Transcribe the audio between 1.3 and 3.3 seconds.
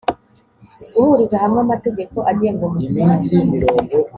hamwe amategeko agenga umukino